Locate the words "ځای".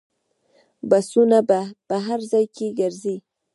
2.31-2.45